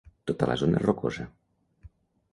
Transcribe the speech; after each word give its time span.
Tota 0.29 0.47
la 0.51 0.55
zona 0.61 0.79
és 0.81 0.87
rocosa. 0.87 1.27